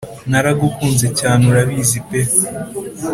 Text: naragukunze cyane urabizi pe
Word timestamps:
naragukunze 0.31 1.07
cyane 1.19 1.41
urabizi 1.51 1.99
pe 2.07 2.21